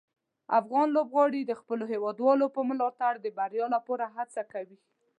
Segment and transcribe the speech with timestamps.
[0.59, 4.77] افغان لوبغاړي د خپلو هیوادوالو په ملاتړ د بریا لپاره هڅه کوي.